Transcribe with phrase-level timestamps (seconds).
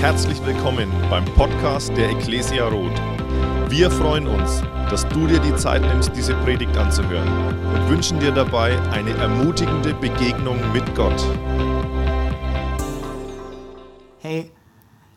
[0.00, 2.96] Herzlich willkommen beim Podcast der Ecclesia Roth.
[3.68, 7.28] Wir freuen uns, dass du dir die Zeit nimmst, diese Predigt anzuhören
[7.74, 11.20] und wünschen dir dabei eine ermutigende Begegnung mit Gott.
[14.20, 14.52] Hey,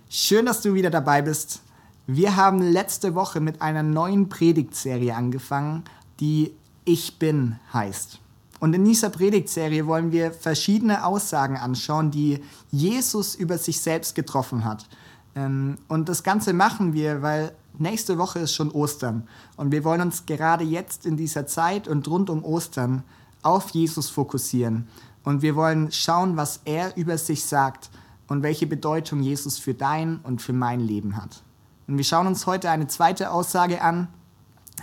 [0.09, 1.61] schön, dass du wieder dabei bist.
[2.07, 5.83] Wir haben letzte Woche mit einer neuen Predigtserie angefangen,
[6.19, 6.55] die
[6.85, 8.19] Ich bin heißt.
[8.61, 14.63] Und in dieser Predigtserie wollen wir verschiedene Aussagen anschauen, die Jesus über sich selbst getroffen
[14.63, 14.87] hat.
[15.35, 19.27] Ähm, und das Ganze machen wir, weil nächste Woche ist schon Ostern.
[19.57, 23.01] Und wir wollen uns gerade jetzt in dieser Zeit und rund um Ostern
[23.41, 24.87] auf Jesus fokussieren.
[25.23, 27.89] Und wir wollen schauen, was er über sich sagt
[28.27, 31.41] und welche Bedeutung Jesus für dein und für mein Leben hat.
[31.87, 34.07] Und wir schauen uns heute eine zweite Aussage an.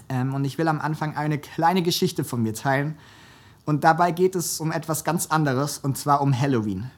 [0.09, 2.97] Ähm, und ich will am Anfang eine kleine Geschichte von mir teilen
[3.69, 6.91] und dabei geht es um etwas ganz anderes, und zwar um Halloween.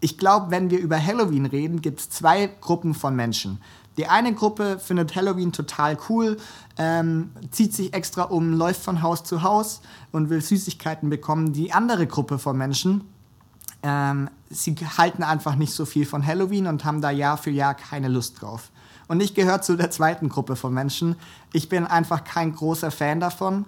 [0.00, 3.60] Ich glaube, wenn wir über Halloween reden, gibt es zwei Gruppen von Menschen.
[3.96, 6.38] Die eine Gruppe findet Halloween total cool,
[6.76, 9.80] ähm, zieht sich extra um, läuft von Haus zu Haus
[10.10, 11.52] und will Süßigkeiten bekommen.
[11.52, 13.02] Die andere Gruppe von Menschen,
[13.84, 17.74] ähm, sie halten einfach nicht so viel von Halloween und haben da Jahr für Jahr
[17.74, 18.72] keine Lust drauf.
[19.06, 21.14] Und ich gehöre zu der zweiten Gruppe von Menschen.
[21.52, 23.66] Ich bin einfach kein großer Fan davon.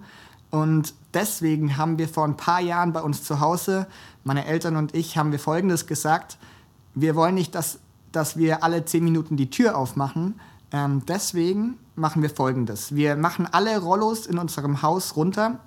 [0.51, 3.87] Und deswegen haben wir vor ein paar Jahren bei uns zu Hause,
[4.23, 6.37] meine Eltern und ich, haben wir Folgendes gesagt.
[6.95, 7.79] Wir wollen nicht, dass,
[8.11, 10.39] dass wir alle zehn Minuten die Tür aufmachen.
[10.71, 12.95] Ähm, deswegen machen wir Folgendes.
[12.95, 15.59] Wir machen alle Rollos in unserem Haus runter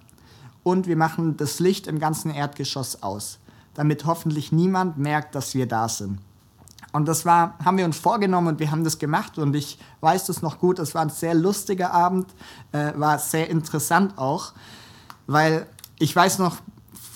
[0.63, 3.39] und wir machen das Licht im ganzen Erdgeschoss aus,
[3.75, 6.19] damit hoffentlich niemand merkt, dass wir da sind.
[6.93, 10.27] Und das war, haben wir uns vorgenommen und wir haben das gemacht und ich weiß
[10.27, 10.79] das noch gut.
[10.79, 12.27] Es war ein sehr lustiger Abend,
[12.73, 14.53] äh, war sehr interessant auch,
[15.27, 15.67] weil
[15.99, 16.59] ich weiß noch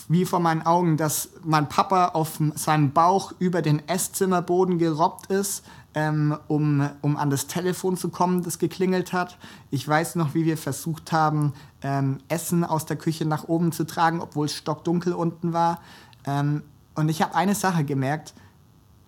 [0.08, 5.64] wie vor meinen Augen, dass mein Papa auf seinem Bauch über den Esszimmerboden gerobbt ist,
[5.94, 9.36] ähm, um, um an das Telefon zu kommen, das geklingelt hat.
[9.70, 13.84] Ich weiß noch, wie wir versucht haben, ähm, Essen aus der Küche nach oben zu
[13.84, 15.80] tragen, obwohl es stockdunkel unten war.
[16.24, 16.62] Ähm,
[16.94, 18.34] und ich habe eine Sache gemerkt,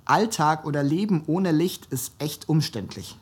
[0.09, 3.19] Alltag oder Leben ohne Licht ist echt umständlich.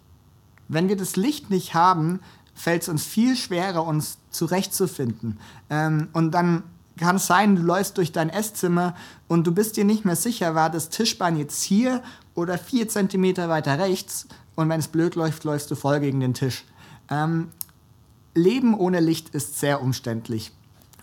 [0.69, 2.21] Wenn wir das Licht nicht haben,
[2.55, 5.39] fällt es uns viel schwerer, uns zurechtzufinden.
[5.71, 6.63] Ähm, und dann
[6.99, 8.95] kann es sein, du läufst durch dein Esszimmer
[9.29, 12.03] und du bist dir nicht mehr sicher, war das Tischbein jetzt hier
[12.35, 16.35] oder vier Zentimeter weiter rechts und wenn es blöd läuft, läufst du voll gegen den
[16.35, 16.65] Tisch.
[17.11, 17.49] Ähm,
[18.35, 20.53] Leben ohne Licht ist sehr umständlich.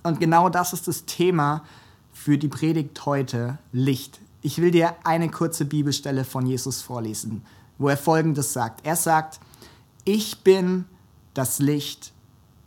[0.03, 1.63] Und genau das ist das Thema
[2.11, 4.19] für die Predigt heute, Licht.
[4.45, 7.45] Ich will dir eine kurze Bibelstelle von Jesus vorlesen,
[7.77, 8.85] wo er Folgendes sagt.
[8.85, 9.39] Er sagt,
[10.03, 10.83] ich bin
[11.33, 12.11] das Licht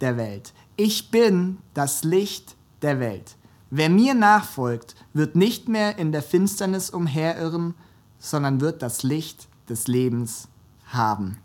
[0.01, 0.55] der Welt.
[0.77, 3.37] Ich bin das Licht der Welt.
[3.69, 7.75] Wer mir nachfolgt, wird nicht mehr in der Finsternis umherirren,
[8.19, 10.49] sondern wird das Licht des Lebens
[10.87, 11.37] haben.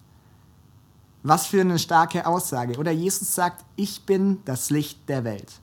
[1.23, 2.77] Was für eine starke Aussage.
[2.77, 5.59] Oder Jesus sagt, ich bin das Licht der Welt.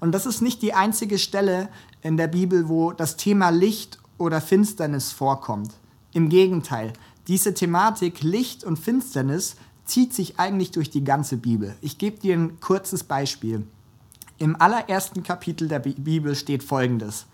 [0.00, 1.70] Und das ist nicht die einzige Stelle
[2.04, 5.72] in der Bibel, wo das Thema Licht oder Finsternis vorkommt.
[6.12, 6.92] Im Gegenteil,
[7.26, 9.56] diese Thematik Licht und Finsternis
[9.86, 11.74] zieht sich eigentlich durch die ganze Bibel.
[11.80, 13.66] Ich gebe dir ein kurzes Beispiel.
[14.38, 17.26] Im allerersten Kapitel der Bibel steht Folgendes.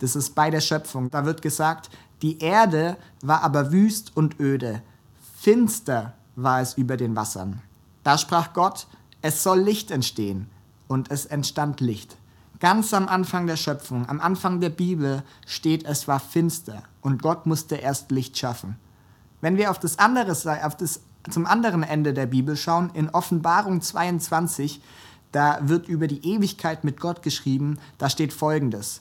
[0.00, 1.08] Das ist bei der Schöpfung.
[1.10, 1.90] Da wird gesagt,
[2.20, 4.82] die Erde war aber wüst und öde.
[5.38, 7.62] Finster war es über den Wassern.
[8.02, 8.88] Da sprach Gott,
[9.22, 10.48] es soll Licht entstehen
[10.88, 12.16] und es entstand Licht.
[12.60, 17.46] Ganz am Anfang der Schöpfung, am Anfang der Bibel steht, es war finster und Gott
[17.46, 18.76] musste erst Licht schaffen.
[19.40, 20.32] Wenn wir auf das andere,
[20.66, 21.00] auf das,
[21.30, 24.82] zum anderen Ende der Bibel schauen, in Offenbarung 22,
[25.32, 29.00] da wird über die Ewigkeit mit Gott geschrieben, da steht folgendes.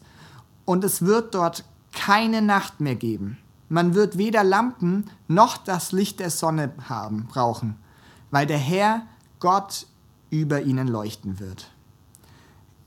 [0.64, 3.40] Und es wird dort keine Nacht mehr geben.
[3.68, 7.76] Man wird weder Lampen noch das Licht der Sonne haben, brauchen,
[8.32, 9.02] weil der Herr
[9.42, 9.86] Gott
[10.30, 11.70] über ihnen leuchten wird.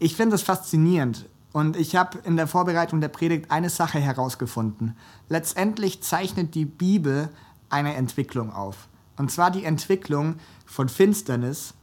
[0.02, 4.96] Ich finde es faszinierend und ich habe in der Vorbereitung der Predigt eine Sache herausgefunden.
[5.28, 7.28] Letztendlich zeichnet die Bibel
[7.70, 8.88] eine Entwicklung auf.
[9.16, 11.74] Und zwar die Entwicklung von Finsternis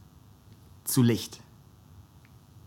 [0.84, 1.40] zu Licht.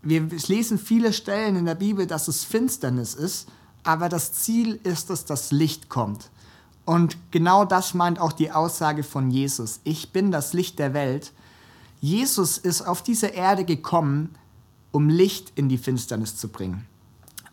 [0.02, 3.48] Wir lesen viele Stellen in der Bibel, dass es Finsternis ist,
[3.84, 6.30] aber das Ziel ist dass das Licht kommt.
[6.84, 9.78] Und genau das meint auch die Aussage von Jesus.
[9.84, 11.32] Ich bin das Licht der Welt.
[12.00, 14.34] Jesus ist auf diese Erde gekommen,
[14.94, 16.86] um Licht in die Finsternis zu bringen.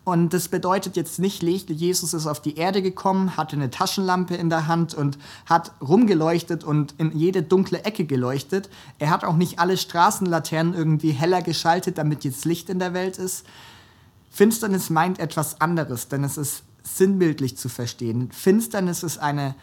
[0.04, 4.50] Und das bedeutet jetzt nicht, Jesus ist auf die Erde gekommen, hatte eine Taschenlampe in
[4.50, 5.18] der Hand und
[5.48, 8.70] hat rumgeleuchtet und in jede dunkle Ecke geleuchtet.
[9.00, 13.18] Er hat auch nicht alle Straßenlaternen irgendwie heller geschaltet, damit jetzt Licht in der Welt
[13.18, 13.46] ist.
[14.30, 18.32] Finsternis meint etwas anderes, denn es ist sinnbildlich zu verstehen.
[18.32, 19.56] Finsternis ist eine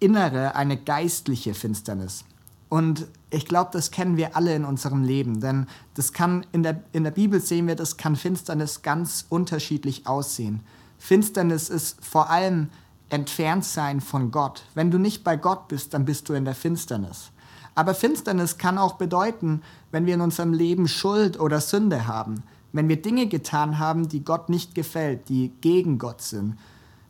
[0.00, 2.24] innere, eine geistliche Finsternis.
[2.68, 6.82] Und ich glaube, das kennen wir alle in unserem Leben, denn das kann in der,
[6.92, 10.60] in der Bibel sehen wir, das kann Finsternis ganz unterschiedlich aussehen.
[10.98, 12.68] Finsternis ist vor allem
[13.08, 14.64] entfernt sein von Gott.
[14.74, 17.30] Wenn du nicht bei Gott bist, dann bist du in der Finsternis.
[17.76, 19.62] Aber Finsternis kann auch bedeuten,
[19.92, 22.42] wenn wir in unserem Leben Schuld oder Sünde haben,
[22.72, 26.56] wenn wir Dinge getan haben, die Gott nicht gefällt, die gegen Gott sind.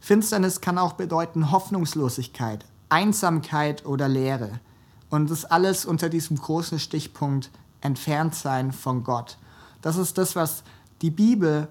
[0.01, 4.61] Finsternis kann auch bedeuten Hoffnungslosigkeit, Einsamkeit oder Leere.
[5.11, 7.51] Und das alles unter diesem großen Stichpunkt
[7.81, 9.39] entfernt sein von Gott.
[9.83, 10.65] Das ist das, was
[11.03, 11.69] die Bibel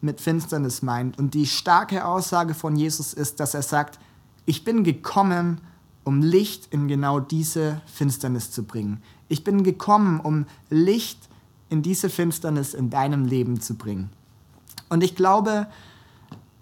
[0.00, 1.18] mit Finsternis meint.
[1.18, 3.98] Und die starke Aussage von Jesus ist, dass er sagt,
[4.46, 5.60] ich bin gekommen,
[6.04, 9.02] um Licht in genau diese Finsternis zu bringen.
[9.28, 11.28] Ich bin gekommen, um Licht
[11.68, 14.10] in diese Finsternis in deinem Leben zu bringen.
[14.88, 15.66] Und ich glaube,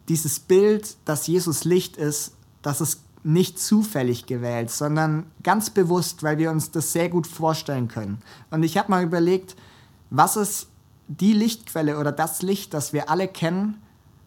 [0.09, 2.33] dieses Bild, dass Jesus Licht ist,
[2.63, 7.89] das ist nicht zufällig gewählt, sondern ganz bewusst, weil wir uns das sehr gut vorstellen
[7.89, 8.21] können.
[8.51, 9.57] Und ich habe mal überlegt,
[10.11, 10.69] was ist
[11.09, 13.83] die Lichtquelle oder das Licht, das wir alle kennen?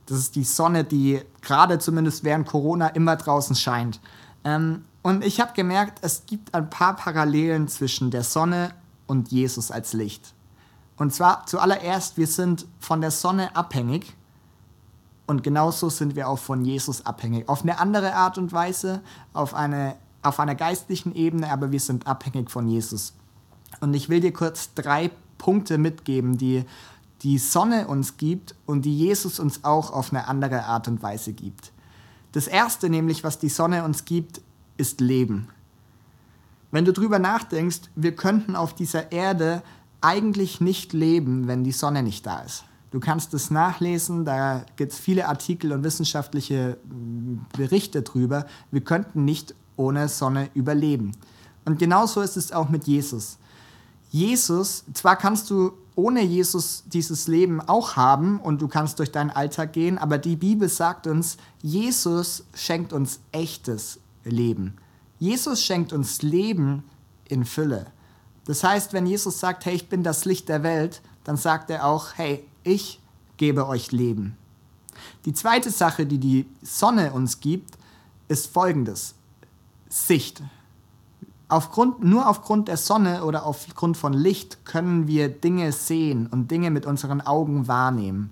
[0.06, 4.02] Das ist die Sonne, die gerade zumindest während Corona immer draußen scheint.
[4.44, 8.74] Ähm, und ich habe gemerkt, es gibt ein paar Parallelen zwischen der Sonne
[9.08, 10.34] und Jesus als Licht.
[10.98, 14.14] Und zwar zuallererst, wir sind von der Sonne abhängig
[15.30, 17.48] und genauso sind wir auch von Jesus abhängig.
[17.48, 22.08] Auf eine andere Art und Weise, auf, eine, auf einer geistlichen Ebene, aber wir sind
[22.08, 23.14] abhängig von Jesus.
[23.80, 26.66] Und ich will dir kurz drei Punkte mitgeben, die
[27.22, 31.34] die Sonne uns gibt und die Jesus uns auch auf eine andere Art und Weise
[31.34, 31.72] gibt.
[32.32, 34.42] Das erste nämlich, was die Sonne uns gibt,
[34.78, 35.48] ist Leben.
[36.72, 39.62] Wenn du drüber nachdenkst, wir könnten auf dieser Erde
[40.02, 42.64] eigentlich nicht leben, wenn die Sonne nicht da ist.
[42.92, 48.46] Du kannst es nachlesen, da gibt es viele Artikel und wissenschaftliche mm, Berichte drüber.
[48.72, 51.12] Wir könnten nicht ohne Sonne überleben.
[51.66, 53.38] Und genauso ist es auch mit Jesus.
[54.10, 59.30] Jesus, zwar kannst du ohne Jesus dieses Leben auch haben und du kannst durch deinen
[59.30, 64.78] Alltag gehen, aber die Bibel sagt uns, Jesus schenkt uns echtes Leben.
[65.20, 66.84] Jesus schenkt uns Leben
[67.26, 67.88] in Fülle.
[68.46, 71.86] Das heißt, wenn Jesus sagt, hey, ich bin das Licht der Welt, dann sagt er
[71.86, 73.00] auch, hey, ich
[73.38, 74.38] gebe euch Leben.
[75.26, 77.78] Die zweite Sache, die die Sonne uns gibt,
[78.28, 79.16] ist folgendes.
[79.90, 80.44] Sicht.
[81.48, 86.70] Aufgrund, nur aufgrund der Sonne oder aufgrund von Licht können wir Dinge sehen und Dinge
[86.70, 88.32] mit unseren Augen wahrnehmen.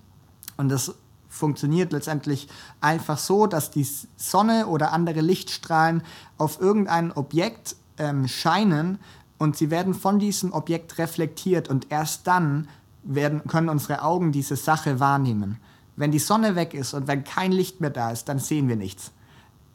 [0.55, 0.93] Und das
[1.27, 2.47] funktioniert letztendlich
[2.79, 3.87] einfach so, dass die
[4.17, 6.03] Sonne oder andere Lichtstrahlen
[6.37, 8.99] auf irgendein Objekt ähm, scheinen
[9.39, 12.67] und sie werden von diesem Objekt reflektiert und erst dann
[13.07, 15.57] werden, können unsere Augen diese Sache wahrnehmen.
[15.95, 18.75] Wenn die Sonne weg ist und wenn kein Licht mehr da ist, dann sehen wir
[18.75, 19.11] nichts.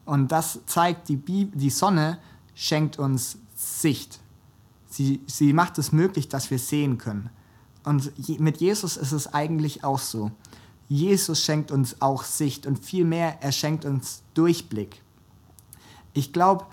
[0.05, 2.19] Und das zeigt, die, Bi die Sonne
[2.55, 4.19] schenkt uns Sicht.
[4.89, 7.29] Sie, sie macht es möglich, dass wir sehen können.
[7.83, 10.31] Und mit Jesus ist es eigentlich auch so.
[10.87, 15.01] Jesus schenkt uns auch Sicht und vielmehr, er schenkt uns Durchblick.
[16.13, 16.65] Ich glaube,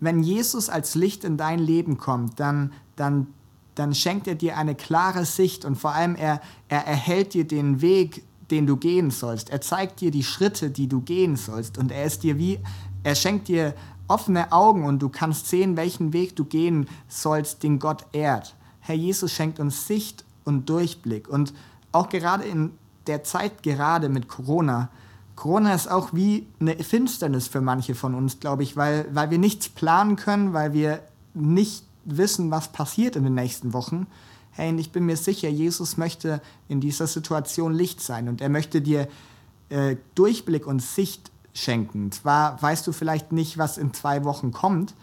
[0.00, 3.28] wenn Jesus als Licht in dein Leben kommt, dann, dann
[3.74, 7.80] dann schenkt er dir eine klare Sicht und vor allem er, er erhält dir den
[7.80, 9.50] Weg, den du gehen sollst.
[9.50, 12.58] Er zeigt dir die Schritte, die du gehen sollst und er ist dir wie,
[13.02, 13.74] er schenkt dir
[14.08, 18.54] offene Augen und du kannst sehen, welchen Weg du gehen sollst, den Gott ehrt.
[18.80, 21.54] Herr Jesus schenkt uns Sicht und Durchblick und
[21.92, 22.72] auch gerade in
[23.06, 24.90] der Zeit gerade mit Corona.
[25.34, 29.38] Corona ist auch wie eine Finsternis für manche von uns, glaube ich, weil, weil wir
[29.38, 31.00] nichts planen können, weil wir
[31.34, 34.06] nicht wissen, was passiert in den nächsten Wochen.
[34.50, 38.48] Hey, und ich bin mir sicher, Jesus möchte in dieser Situation Licht sein und er
[38.48, 39.08] möchte dir
[39.70, 42.12] äh, Durchblick und Sicht schenken.
[42.12, 44.94] Zwar weißt du vielleicht nicht, was in zwei Wochen kommt,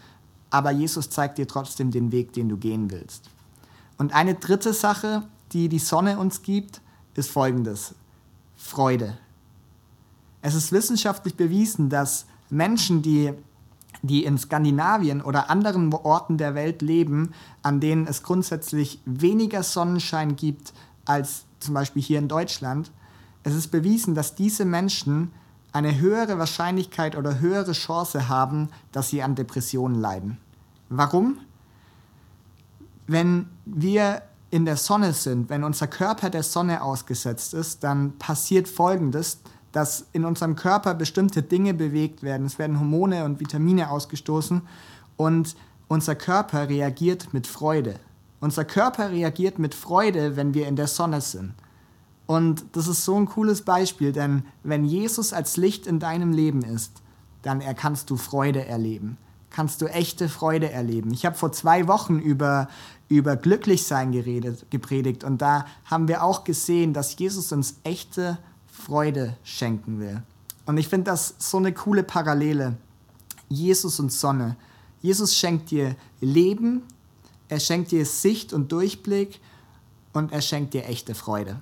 [0.49, 3.29] aber Jesus zeigt dir trotzdem den Weg, den du gehen willst.
[3.97, 6.81] Und eine dritte Sache, die die Sonne uns gibt,
[7.15, 7.95] ist folgendes.
[8.55, 9.17] Freude.
[10.41, 13.33] Es ist wissenschaftlich bewiesen, dass Menschen, die
[14.01, 20.35] die in Skandinavien oder anderen Orten der Welt leben, an denen es grundsätzlich weniger Sonnenschein
[20.35, 20.73] gibt
[21.05, 22.91] als zum Beispiel hier in Deutschland.
[23.43, 25.31] Es ist bewiesen, dass diese Menschen
[25.71, 30.37] eine höhere Wahrscheinlichkeit oder höhere Chance haben, dass sie an Depressionen leiden.
[30.89, 31.37] Warum?
[33.07, 38.67] Wenn wir in der Sonne sind, wenn unser Körper der Sonne ausgesetzt ist, dann passiert
[38.67, 39.39] Folgendes
[39.71, 42.45] dass in unserem Körper bestimmte Dinge bewegt werden.
[42.45, 44.61] Es werden Hormone und Vitamine ausgestoßen
[45.17, 45.55] und
[45.87, 47.95] unser Körper reagiert mit Freude.
[48.39, 51.53] Unser Körper reagiert mit Freude, wenn wir in der Sonne sind.
[52.25, 56.61] Und das ist so ein cooles Beispiel, denn wenn Jesus als Licht in deinem Leben
[56.61, 57.01] ist,
[57.41, 59.17] dann kannst du Freude erleben.
[59.49, 61.11] Kannst du echte Freude erleben.
[61.11, 62.69] Ich habe vor zwei Wochen über,
[63.07, 68.37] über Glücklichsein geredet, gepredigt und da haben wir auch gesehen, dass Jesus uns echte
[68.71, 70.21] Freude schenken will.
[70.65, 72.77] Und ich finde das so eine coole Parallele.
[73.49, 74.55] Jesus und Sonne.
[75.01, 76.83] Jesus schenkt dir Leben,
[77.47, 79.39] er schenkt dir Sicht und Durchblick
[80.13, 81.61] und er schenkt dir echte Freude.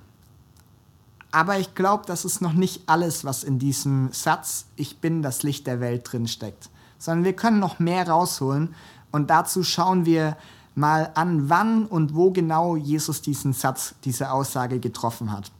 [1.30, 5.42] Aber ich glaube, das ist noch nicht alles, was in diesem Satz Ich bin das
[5.42, 8.74] Licht der Welt drin steckt, sondern wir können noch mehr rausholen
[9.10, 10.36] und dazu schauen wir
[10.74, 15.50] mal an, wann und wo genau Jesus diesen Satz, diese Aussage getroffen hat.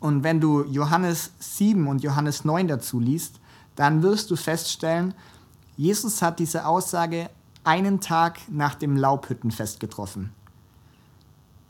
[0.00, 3.38] Und wenn du Johannes 7 und Johannes 9 dazu liest,
[3.76, 5.14] dann wirst du feststellen,
[5.76, 7.30] Jesus hat diese Aussage
[7.64, 10.32] einen Tag nach dem Laubhüttenfest getroffen.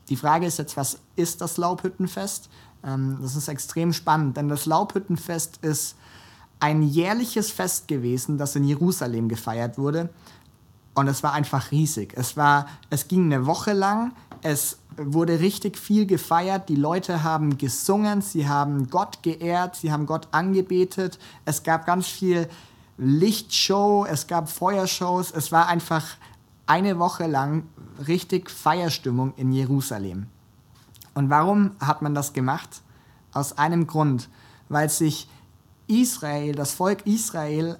[0.09, 2.49] Die Frage ist jetzt, was ist das Laubhüttenfest?
[2.83, 5.95] Ähm, das ist extrem spannend, denn das Laubhüttenfest ist
[6.59, 10.09] ein jährliches Fest gewesen, das in Jerusalem gefeiert wurde.
[10.93, 12.13] Und es war einfach riesig.
[12.15, 17.57] Es, war, es ging eine Woche lang, es wurde richtig viel gefeiert, die Leute haben
[17.57, 22.49] gesungen, sie haben Gott geehrt, sie haben Gott angebetet, es gab ganz viel
[22.97, 26.05] Lichtshow, es gab Feuershows, es war einfach
[26.65, 27.63] eine Woche lang
[28.07, 30.27] richtig Feierstimmung in Jerusalem.
[31.13, 32.81] Und warum hat man das gemacht?
[33.33, 34.29] Aus einem Grund,
[34.69, 35.29] weil sich
[35.87, 37.77] Israel, das Volk Israel,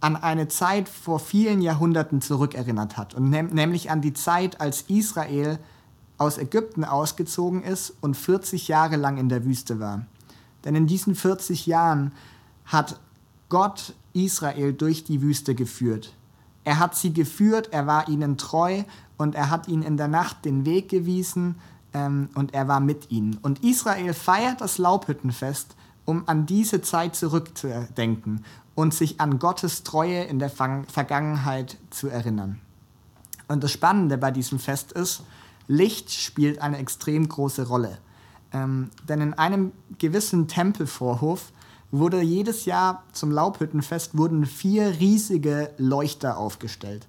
[0.00, 3.14] an eine Zeit vor vielen Jahrhunderten zurückerinnert hat.
[3.14, 5.58] Und nämlich an die Zeit, als Israel
[6.18, 10.06] aus Ägypten ausgezogen ist und 40 Jahre lang in der Wüste war.
[10.64, 12.12] Denn in diesen 40 Jahren
[12.64, 12.98] hat
[13.48, 16.14] Gott Israel durch die Wüste geführt.
[16.64, 18.82] Er hat sie geführt, er war ihnen treu
[19.16, 21.56] und er hat ihnen in der Nacht den Weg gewiesen
[21.94, 23.38] ähm, und er war mit ihnen.
[23.42, 25.76] Und Israel feiert das Laubhüttenfest,
[26.06, 28.44] um an diese Zeit zurückzudenken
[28.74, 32.60] und sich an Gottes Treue in der Vergangenheit zu erinnern.
[33.48, 35.22] Und das Spannende bei diesem Fest ist,
[35.68, 37.98] Licht spielt eine extrem große Rolle.
[38.52, 41.52] Ähm, denn in einem gewissen Tempelvorhof
[41.90, 47.06] wurde jedes Jahr zum Laubhüttenfest wurden vier riesige Leuchter aufgestellt.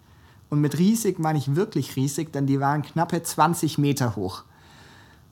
[0.49, 4.43] Und mit riesig meine ich wirklich riesig, denn die waren knappe 20 Meter hoch.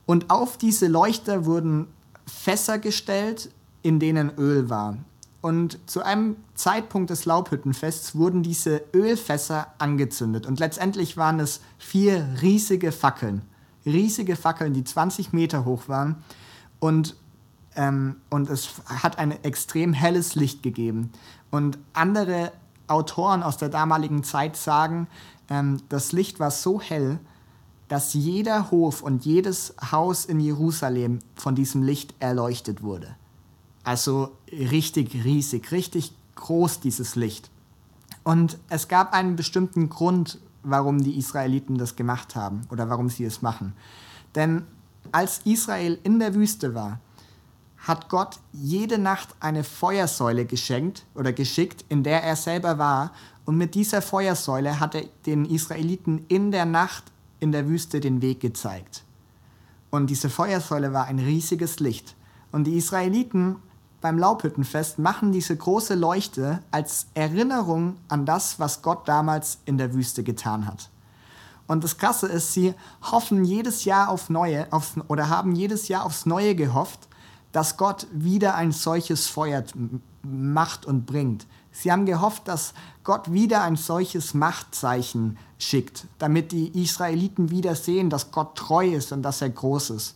[0.06, 1.88] Und auf diese Leuchter wurden
[2.28, 3.50] Fässer gestellt,
[3.86, 4.98] in denen Öl war.
[5.42, 10.48] Und zu einem Zeitpunkt des Laubhüttenfests wurden diese Ölfässer angezündet.
[10.48, 13.44] Und letztendlich waren es vier riesige Fackeln.
[13.86, 16.24] Riesige Fackeln, die 20 Meter hoch waren.
[16.80, 17.16] Und,
[17.76, 21.12] ähm, und es hat ein extrem helles Licht gegeben.
[21.52, 22.52] Und andere
[22.88, 25.08] Autoren aus der damaligen Zeit sagen,
[25.52, 27.20] ähm, das Licht war so hell,
[27.88, 33.16] dass jeder Hof und jedes Haus in Jerusalem von diesem Licht erleuchtet wurde.
[33.86, 37.50] Also richtig riesig, richtig groß dieses Licht.
[38.24, 43.24] Und es gab einen bestimmten Grund, warum die Israeliten das gemacht haben oder warum sie
[43.24, 43.74] es machen.
[44.34, 44.64] Denn
[45.12, 47.00] als Israel in der Wüste war,
[47.78, 53.12] hat Gott jede Nacht eine Feuersäule geschenkt oder geschickt, in der er selber war.
[53.46, 57.04] Und mit dieser Feuersäule hat er den Israeliten in der Nacht
[57.40, 59.04] in der Wüste den Weg gezeigt.
[59.92, 62.16] Und diese Feuersäule war ein riesiges Licht.
[62.52, 63.58] Und die Israeliten
[64.06, 69.96] beim Laubhüttenfest machen diese große Leuchte als Erinnerung an das, was Gott damals in der
[69.96, 70.92] Wüste getan hat.
[71.66, 76.06] Und das Krasse ist, sie hoffen jedes Jahr auf Neue, aufs, oder haben jedes Jahr
[76.06, 77.08] aufs Neue gehofft,
[77.52, 79.64] dass Gott wieder ein solches Feuer
[80.22, 81.48] macht und bringt.
[81.72, 88.12] Sie haben gehofft, dass Gott wieder ein solches Machtzeichen schickt, damit die Israeliten wieder sehen,
[88.12, 90.16] dass Gott treu ist und dass er groß ist.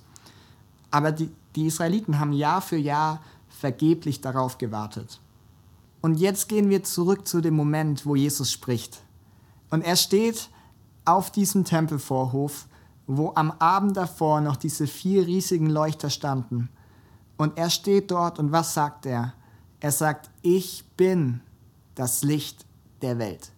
[0.91, 3.22] Aber die, die Israeliten haben Jahr für Jahr
[3.60, 5.20] vergeblich darauf gewartet.
[6.01, 9.01] Und jetzt gehen wir zurück zu dem Moment, wo Jesus spricht.
[9.70, 10.50] Und er steht
[11.06, 12.68] auf diesem Tempelvorhof,
[13.06, 16.70] wo am Abend davor noch diese vier riesigen Leuchter standen.
[17.38, 19.34] Und er steht dort und was sagt er?
[19.80, 21.42] Er sagt, ich bin
[21.96, 22.66] das Licht
[23.01, 23.51] der Welt.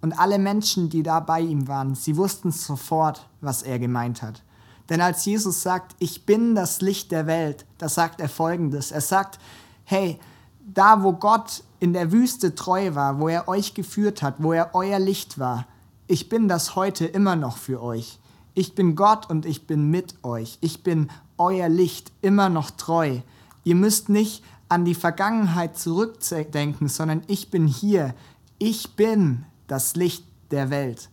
[0.00, 4.42] Und alle Menschen, die da bei ihm waren, sie wussten sofort, was er gemeint hat.
[4.88, 8.92] Denn als Jesus sagt, ich bin das Licht der Welt, da sagt er folgendes.
[8.92, 9.38] Er sagt,
[9.84, 10.18] hey,
[10.60, 14.74] da wo Gott in der Wüste treu war, wo er euch geführt hat, wo er
[14.74, 15.66] euer Licht war,
[16.06, 18.18] ich bin das heute immer noch für euch.
[18.54, 20.58] Ich bin Gott und ich bin mit euch.
[20.60, 23.20] Ich bin euer Licht immer noch treu.
[23.64, 28.14] Ihr müsst nicht an die Vergangenheit zurückdenken, sondern ich bin hier.
[28.58, 31.08] Ich bin das Licht der Welt.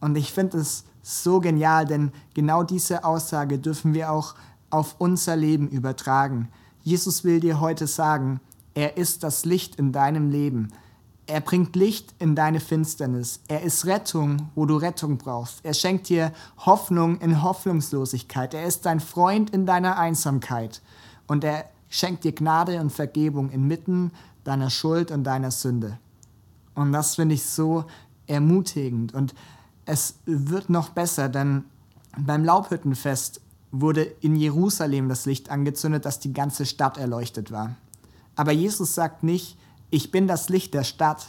[0.00, 4.34] Und ich finde es so genial, denn genau diese Aussage dürfen wir auch
[4.70, 6.48] auf unser Leben übertragen.
[6.82, 8.40] Jesus will dir heute sagen,
[8.74, 10.72] Er ist das Licht in deinem Leben.
[11.26, 13.40] Er bringt Licht in deine Finsternis.
[13.48, 15.64] Er ist Rettung, wo du Rettung brauchst.
[15.64, 18.54] Er schenkt dir Hoffnung in Hoffnungslosigkeit.
[18.54, 20.82] Er ist dein Freund in deiner Einsamkeit.
[21.26, 24.10] Und er schenkt dir Gnade und Vergebung inmitten
[24.44, 25.98] deiner Schuld und deiner Sünde.
[26.74, 27.84] Und das finde ich so
[28.26, 29.14] ermutigend.
[29.14, 29.34] Und
[29.84, 31.64] es wird noch besser, denn
[32.16, 37.74] beim Laubhüttenfest wurde in Jerusalem das Licht angezündet, dass die ganze Stadt erleuchtet war.
[38.36, 39.56] Aber Jesus sagt nicht,
[39.90, 41.26] ich bin das Licht der Stadt,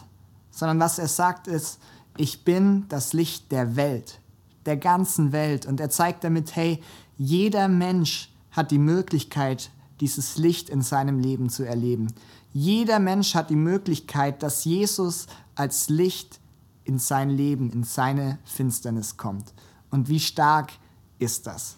[0.51, 1.79] sondern was er sagt ist,
[2.17, 4.19] ich bin das Licht der Welt,
[4.65, 5.65] der ganzen Welt.
[5.65, 6.81] Und er zeigt damit, hey,
[7.17, 12.07] jeder Mensch hat die Möglichkeit, dieses Licht in seinem Leben zu erleben.
[12.51, 16.39] Jeder Mensch hat die Möglichkeit, dass Jesus als Licht
[16.83, 19.53] in sein Leben, in seine Finsternis kommt.
[19.89, 20.71] Und wie stark
[21.19, 21.77] ist das?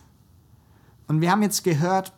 [1.08, 2.14] Und wir haben jetzt gehört,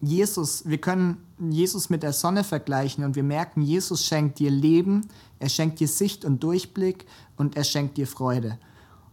[0.00, 5.08] Jesus, wir können Jesus mit der Sonne vergleichen und wir merken, Jesus schenkt dir Leben,
[5.38, 7.06] er schenkt dir Sicht und Durchblick
[7.36, 8.58] und er schenkt dir Freude.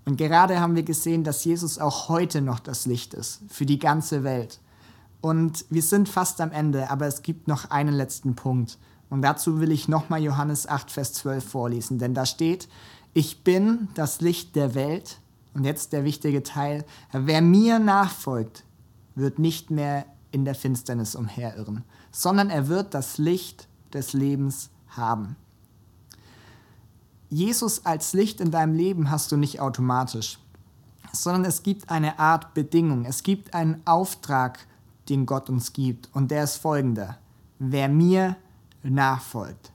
[0.06, 3.80] Und gerade haben wir gesehen, dass Jesus auch heute noch das Licht ist für die
[3.80, 4.60] ganze Welt.
[5.22, 8.78] Und wir sind fast am Ende, aber es gibt noch einen letzten Punkt.
[9.10, 12.68] Und dazu will ich nochmal Johannes 8, Vers 12 vorlesen, denn da steht,
[13.16, 15.20] ich bin das Licht der Welt.
[15.54, 18.66] Und jetzt der wichtige Teil, wer mir nachfolgt,
[19.16, 25.38] wird nicht mehr in der Finsternis umherirren, sondern er wird das Licht des Lebens haben.
[27.30, 30.40] Jesus als Licht in deinem Leben hast du nicht automatisch,
[31.14, 34.60] sondern es gibt eine Art Bedingung, es gibt einen Auftrag,
[35.08, 37.18] den Gott uns gibt und der ist folgender.
[37.60, 38.36] Wer mir
[38.84, 39.72] nachfolgt.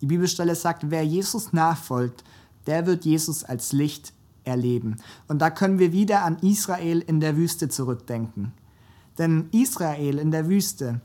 [0.00, 2.24] Die Bibelstelle sagt, wer Jesus nachfolgt,
[2.66, 4.12] der wird Jesus als Licht
[4.44, 4.96] erleben.
[5.28, 8.52] Und da können wir wieder an Israel in der Wüste zurückdenken.
[9.18, 11.00] Denn Israel in der Wüste,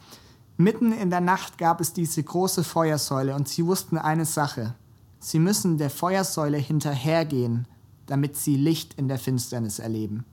[0.60, 4.74] Mitten in der Nacht gab es diese große Feuersäule und sie wussten eine Sache.
[5.20, 7.68] Sie müssen der Feuersäule hinterhergehen,
[8.08, 10.26] damit sie Licht in der Finsternis erleben.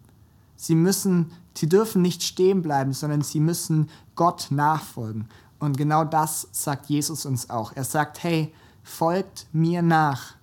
[0.56, 5.28] Sie müssen, sie dürfen nicht stehen bleiben, sondern sie müssen Gott nachfolgen.
[5.58, 7.72] Und genau das sagt Jesus uns auch.
[7.74, 10.36] Er sagt, hey, folgt mir nach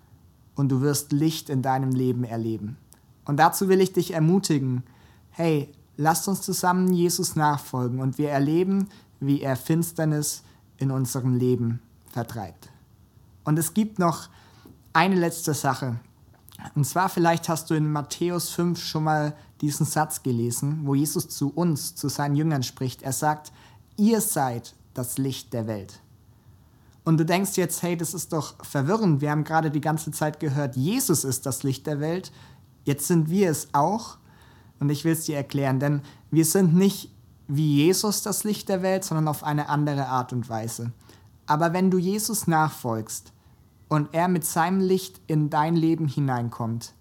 [0.62, 2.78] und du wirst Licht in deinem Leben erleben.
[3.26, 4.84] Und dazu will ich dich ermutigen,
[5.32, 8.88] hey, lasst uns zusammen Jesus nachfolgen und wir erleben,
[9.19, 10.43] wie er Finsternis
[10.78, 11.80] in unserem Leben
[12.12, 12.69] vertreibt.
[13.43, 14.30] Und es gibt noch
[14.93, 16.00] eine letzte Sache.
[16.76, 21.28] Und zwar vielleicht hast du in Matthäus 5 schon mal diesen Satz gelesen, wo Jesus
[21.28, 23.02] zu uns, zu seinen Jüngern spricht.
[23.02, 23.52] Er sagt,
[23.97, 26.02] ihr seid das Licht der Welt.
[27.03, 29.21] Und du denkst jetzt, hey, das ist doch verwirrend.
[29.21, 32.31] Wir haben gerade die ganze Zeit gehört, Jesus ist das Licht der Welt.
[32.83, 34.17] Jetzt sind wir es auch.
[34.79, 37.11] Und ich will es dir erklären, denn wir sind nicht
[37.47, 40.91] wie Jesus das Licht der Welt, sondern auf eine andere Art und Weise.
[41.45, 43.33] Aber wenn du Jesus nachfolgst
[43.89, 46.93] und er mit seinem Licht in dein Leben hineinkommt,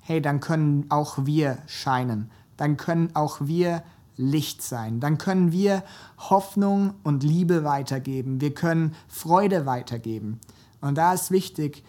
[0.00, 2.30] hey, dann können auch wir scheinen.
[2.56, 3.82] Dann können auch wir
[4.30, 5.00] Licht sein.
[5.00, 5.82] Dann können wir
[6.18, 8.40] Hoffnung und Liebe weitergeben.
[8.40, 10.40] Wir können Freude weitergeben.
[10.80, 11.84] Und da ist wichtig,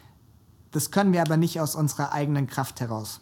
[0.72, 3.22] das können wir aber nicht aus unserer eigenen Kraft heraus.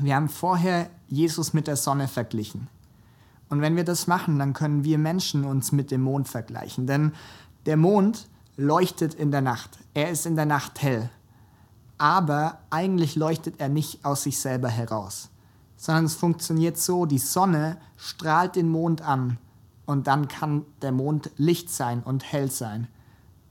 [0.00, 2.68] Wir haben vorher Jesus mit der Sonne verglichen.
[3.48, 6.86] Und wenn wir das machen, dann können wir Menschen uns mit dem Mond vergleichen.
[6.86, 7.12] Denn
[7.66, 9.78] der Mond leuchtet in der Nacht.
[9.94, 11.10] Er ist in der Nacht hell.
[11.98, 15.28] Aber eigentlich leuchtet er nicht aus sich selber heraus,
[15.80, 19.38] sondern es funktioniert so, die Sonne strahlt den Mond an
[19.86, 22.86] und dann kann der Mond Licht sein und hell sein.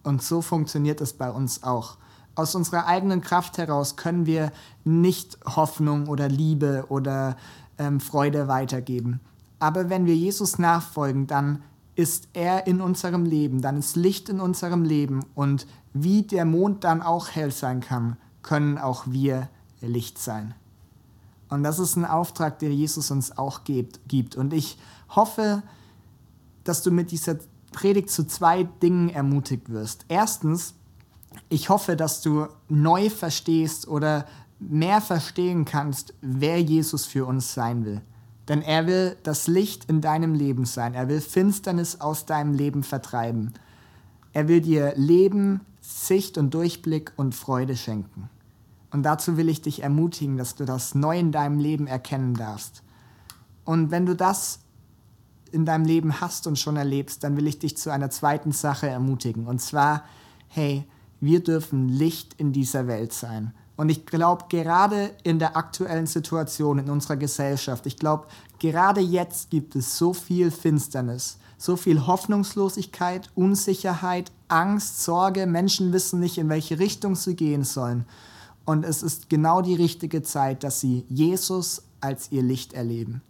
[0.04, 1.98] Und so funktioniert es bei uns auch.
[2.36, 4.52] Aus unserer eigenen Kraft heraus können wir
[4.84, 7.36] nicht Hoffnung oder Liebe oder
[7.80, 9.22] ähm, Freude weitergeben.
[9.58, 11.64] Aber wenn wir Jesus nachfolgen, dann
[11.96, 16.84] ist er in unserem Leben, dann ist Licht in unserem Leben und wie der Mond
[16.84, 19.50] dann auch hell sein kann, können auch wir
[19.82, 20.54] Licht sein.
[21.50, 24.36] Und das ist ein Auftrag, der Jesus uns auch gibt.
[24.36, 24.78] Und ich
[25.10, 25.64] hoffe,
[26.64, 27.38] dass du mit dieser
[27.72, 30.06] Predigt zu zwei Dingen ermutigt wirst.
[30.08, 30.76] Erstens,
[31.50, 34.26] ich hoffe, dass du neu verstehst oder
[34.60, 38.02] mehr verstehen kannst, wer Jesus für uns sein will.
[38.48, 40.94] Denn er will das Licht in deinem Leben sein.
[40.96, 43.54] Er will Finsternis aus deinem Leben vertreiben.
[44.34, 48.30] Er will dir Leben, Sicht und Durchblick und Freude schenken.
[48.92, 52.84] Und dazu will ich dich ermutigen, dass du das neu in deinem Leben erkennen darfst.
[53.66, 54.60] Und wenn du das
[55.52, 58.88] in deinem Leben hast und schon erlebst, dann will ich dich zu einer zweiten Sache
[58.88, 59.46] ermutigen.
[59.46, 60.04] Und zwar,
[60.48, 60.86] hey,
[61.20, 63.54] wir dürfen Licht in dieser Welt sein.
[63.76, 68.28] Und ich glaube, gerade in der aktuellen Situation in unserer Gesellschaft, ich glaube,
[68.60, 75.46] gerade jetzt gibt es so viel Finsternis, so viel Hoffnungslosigkeit, Unsicherheit, Angst, Sorge.
[75.46, 78.06] Menschen wissen nicht, in welche Richtung sie gehen sollen.
[78.70, 83.24] Und es ist genau die richtige Zeit, dass sie Jesus als ihr Licht erleben.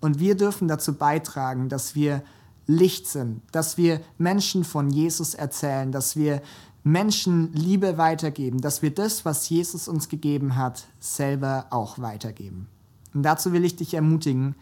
[0.00, 2.22] Und wir dürfen dazu beitragen, dass wir
[2.66, 6.40] Licht sind, dass wir Menschen von Jesus erzählen, dass wir
[6.84, 12.66] Menschen Liebe weitergeben, dass wir das, was Jesus uns gegeben hat, selber auch weitergeben.
[13.12, 14.54] Und dazu will ich dich ermutigen.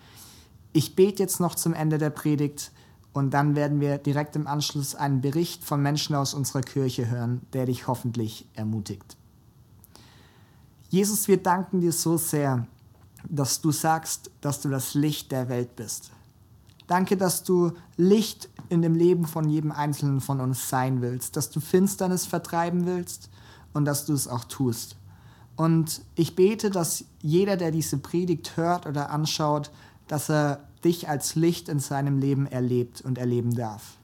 [0.73, 2.73] Ich bete jetzt noch zum Ende der Predigt
[3.13, 7.43] und dann werden wir direkt im Anschluss einen Bericht von Menschen aus unserer Kirche hören,
[7.53, 9.17] der dich hoffentlich ermutigt.
[10.91, 12.67] Jesus, wir danken dir so sehr,
[13.29, 16.11] dass du sagst, dass du das Licht der Welt bist.
[16.89, 21.49] Danke, dass du Licht in dem Leben von jedem Einzelnen von uns sein willst, dass
[21.49, 23.31] du Finsternis vertreiben willst
[23.73, 24.97] und dass du es auch tust.
[25.55, 29.71] Und ich bete, dass jeder, der diese Predigt hört oder anschaut,
[30.09, 34.00] dass er dich als Licht in seinem Leben erlebt und erleben darf.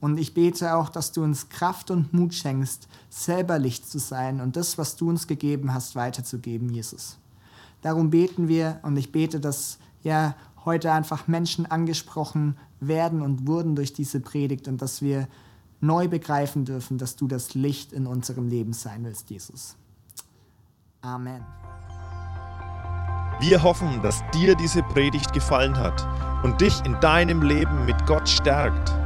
[0.00, 4.40] Und ich bete auch, dass du uns Kraft und Mut schenkst, selber Licht zu sein
[4.40, 7.18] und das, was du uns gegeben hast, weiterzugeben, Jesus.
[7.82, 13.76] Darum beten wir und ich bete, dass ja heute einfach Menschen angesprochen werden und wurden
[13.76, 15.28] durch diese Predigt und dass wir
[15.80, 19.76] neu begreifen dürfen, dass du das Licht in unserem Leben sein willst, Jesus.
[21.00, 21.44] Amen.
[23.40, 26.06] Wir hoffen, dass dir diese Predigt gefallen hat
[26.42, 29.05] und dich in deinem Leben mit Gott stärkt.